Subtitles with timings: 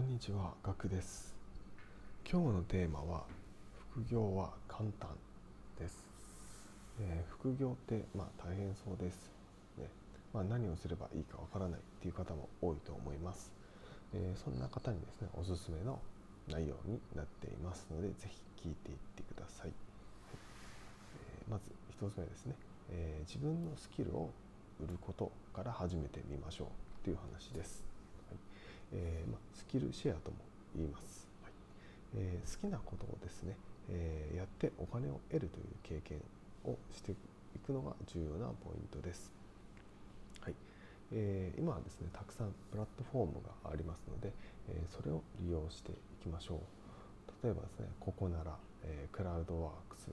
[0.00, 1.36] こんにちは、ガクです。
[2.24, 3.24] 今日のテーマは
[3.92, 5.10] 副業は簡単
[5.78, 6.08] です。
[6.98, 9.30] えー副業ってまあ大変そうです。
[9.76, 9.84] ね、
[10.32, 13.52] まあ何をすればいいかわからないっていう方も多いと思います。
[14.14, 16.00] えーそんな方にですね、おすすめの
[16.48, 18.14] 内容になっていますので、ぜ
[18.56, 19.66] ひ聞いていってください。
[19.66, 19.72] はい
[21.44, 22.54] えーまず一つ目ですね、
[22.88, 24.30] え自分のスキルを
[24.82, 26.64] 売ることから始めてみましょ
[27.02, 27.89] うという話です。
[28.92, 30.36] えーま、スキルシェアとも
[30.76, 31.52] 言います、はい。
[32.16, 33.56] えー好きなことをですね、
[33.88, 36.18] えーやってお金を得るという経験
[36.64, 37.16] をしてい
[37.66, 39.32] くのが重要なポイントです、
[40.40, 40.54] はい。
[41.12, 43.32] えー今はですねたくさんプラットフォーム
[43.64, 44.32] がありますので、
[44.68, 46.58] えーそれを利用していきましょう。
[47.42, 50.08] 例えばですねここなら、えークラウドワークス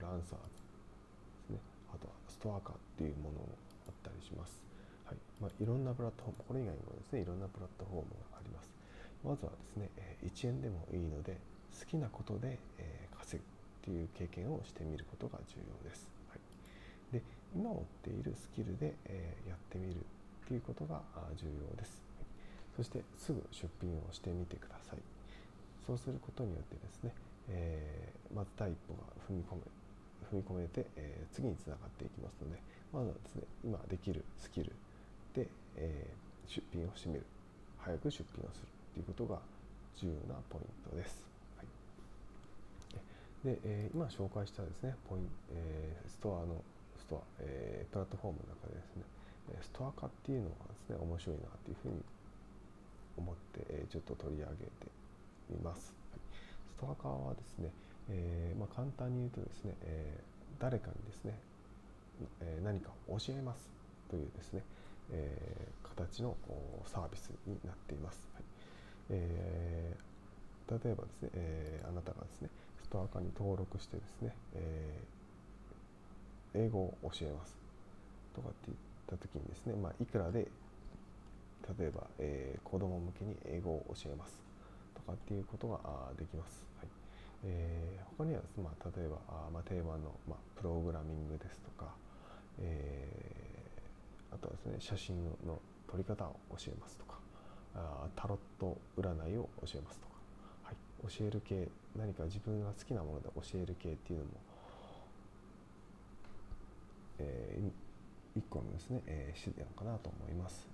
[0.00, 0.60] ランサーズ
[1.46, 1.58] ですね。
[1.92, 3.48] あとはストアカっていうものも
[3.88, 4.63] あったりします。
[5.40, 8.70] まあ、いろんなプラットフォーム、これ以外にもですね、いろんなプラットフォームがあります。
[9.24, 9.90] まずはですね、
[10.24, 11.38] 1円でもいいので、
[11.78, 12.58] 好きなことで、
[13.18, 13.44] 稼ぐっ
[13.82, 16.06] ていう経験をしてみることが重要です。
[16.28, 16.40] はい、
[17.12, 17.22] で、
[17.54, 18.94] 今持っているスキルで、
[19.48, 21.02] やってみるっていうことが
[21.36, 22.02] 重要です。
[22.76, 24.98] そして、すぐ出品をしてみてください。
[25.86, 27.12] そうすることによってですね、
[27.48, 29.60] えーまず第一歩が踏み込め
[30.32, 32.58] 踏み込めて、えー次につながっていきますので
[32.92, 34.72] まずはですね今できるスキル
[35.34, 35.46] で、
[35.76, 37.24] えー出品をしてみる
[37.78, 39.40] 早く出品をするということが
[39.96, 41.24] 重要なポイントです。
[41.56, 41.66] はい
[43.44, 46.60] でえー今紹介したですねポイン、えーストアの
[46.98, 49.02] ストア、えープラットフォームの中でですね
[49.62, 52.02] ストア化っていうのがですね面白いなというふうに
[53.16, 54.54] 思って、えーちょっと取り上げ
[54.84, 54.92] て
[55.50, 55.92] みます。
[56.12, 56.20] はい
[56.68, 57.70] ストア化はですね、
[58.10, 61.38] えーまあ、簡単に言うとですね、えー誰かにですね、
[62.40, 63.70] えー何かを教えます
[64.10, 64.62] というですね、
[65.10, 66.36] えー形の
[66.86, 68.28] サービスになっています。
[68.34, 68.44] はい
[69.10, 70.04] えー
[70.66, 72.50] 例えばですね、えーあなたがですね、
[72.82, 77.56] ストア化に登録してですね、えー英語を教えます
[78.34, 78.78] とかって言っ
[79.08, 80.48] た時にですね、まあ、いくらで
[81.78, 84.42] 例えば、えー子供向けに英語を教えます
[84.94, 85.78] とかっていうことが
[86.18, 86.66] できます。
[86.78, 86.88] はい
[87.44, 91.94] えー他にはですね、まあ、例えばあ、まあ、定番の、まあ、プログラミングですとか、
[92.60, 93.53] えー
[94.34, 95.58] あとはですね写真の
[95.88, 97.14] 撮り方を教えますとか
[98.16, 100.14] タロット占いを教えますとか、
[100.64, 100.76] はい、
[101.08, 104.30] 教える系何か自分が好きなもので教える系っていうのも、
[107.18, 107.70] えー
[108.36, 110.66] 一個のですね、えー、手段かなと思います。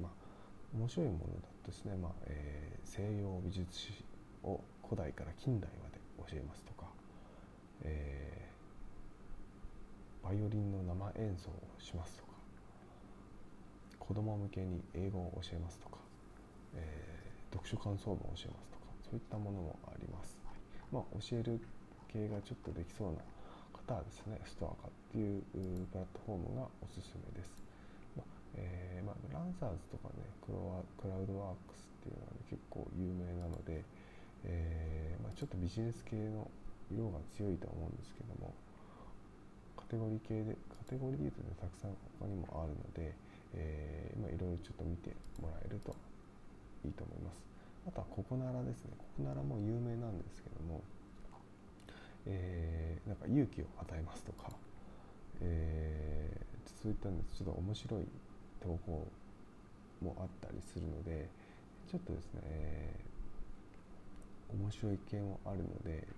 [0.00, 0.10] まあ、
[0.78, 4.04] 面白いものだとですね、まあえー西洋美術史
[4.44, 5.98] を古代から近代まで
[6.30, 6.86] 教えますとか、
[7.82, 12.29] えーバイオリンの生演奏をしますとか。
[14.10, 15.98] 子供向けに英語を教えますとか、
[16.74, 17.10] えー
[17.50, 20.58] 読書感想文を教えますとかそういったものもあります、はい
[20.94, 21.58] まあ、教える
[22.06, 23.18] 系がちょっとできそうな
[23.74, 25.42] 方はですねストアカっていう
[25.90, 27.50] プラットフォームがおすすめです、
[28.14, 33.82] まあえーまあ、ランサーズとかねクロワクラウドワークスっていうのは、ね、結構有名なので、
[34.46, 36.46] えーまあ、ちょっとビジネス系の
[36.86, 38.54] 色が強いと思うんですけども
[39.74, 43.10] カテゴリー系でカテゴリーでねたくさん他にもあるので、
[43.54, 45.94] えーまあ、いろいろちょっと見てもらえると
[46.84, 47.42] いいと思います。
[47.86, 48.92] あとはココナラですね。
[48.98, 50.82] ココナラも有名なんですけども、
[52.26, 54.50] えーなんか勇気を与えますとか、
[55.40, 56.50] えー
[56.82, 58.04] そういったんですちょっと面白い
[58.62, 59.06] 投稿
[60.00, 61.28] もあったりするので
[61.90, 63.10] ちょっとですね、えー
[64.52, 66.08] 面白い系もあるので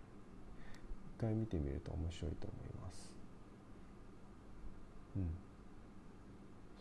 [1.19, 3.13] 一回見てみると面白いと思います。
[5.17, 5.42] うん。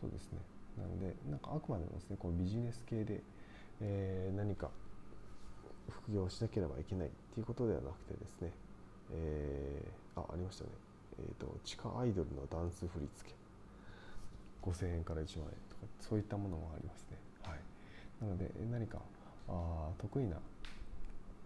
[0.02, 0.40] そうですね。
[0.78, 3.22] なのでなんかあくまでもですねこうビジネス系で、
[3.82, 4.70] えー何か
[5.90, 8.52] 副業しなければいけないっていうことではなくてですね、
[9.14, 10.70] えーあありましたね。
[11.20, 13.36] えっ、と地下アイドルのダンス振り付け。
[14.64, 17.18] 5000円から1万円とかそういったものもありますね。
[17.44, 17.60] はい。
[18.22, 19.00] なので何か
[19.50, 20.38] あ得意な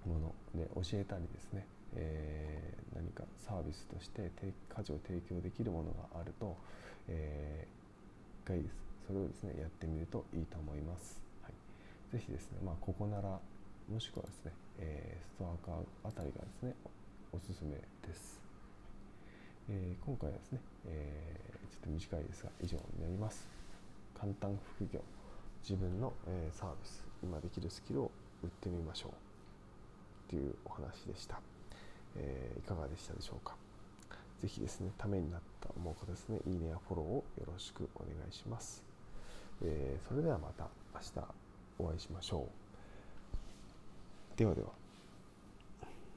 [0.05, 1.65] もので教えたりですね、
[1.95, 4.31] えー何かサービスとして
[4.69, 6.55] 価値を提供できるものがあると、
[7.09, 7.84] えー
[8.45, 8.63] 回
[9.05, 11.53] それをですねやってみるといいと思います、はい、
[12.11, 13.39] ぜひですねまあここなら
[13.91, 16.73] もしくはですね、えーストアカーあたりがですね
[17.31, 18.39] おすすめです、
[19.69, 23.47] えー今回はですね、えーちょっと短いですが以上になります。
[24.19, 25.01] 簡単副業。
[25.61, 27.03] 自分の、えサービス。
[27.23, 28.11] 今できるスキルを
[28.43, 30.29] 売ってみましょう。
[30.29, 31.39] というお話でした、
[32.15, 33.55] えいかがでしたでしょうか？
[34.45, 38.83] ぜひですねためになったと思う方ですねいいねやフォローをよろしくお願いします、
[39.63, 41.27] えーそれではまた明日
[41.79, 42.47] お会いしましょ
[44.35, 44.84] うではでは。